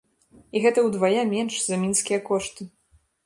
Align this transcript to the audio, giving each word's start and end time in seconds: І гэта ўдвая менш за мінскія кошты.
І 0.55 0.61
гэта 0.63 0.83
ўдвая 0.87 1.21
менш 1.33 1.53
за 1.65 1.75
мінскія 1.83 2.19
кошты. 2.31 2.61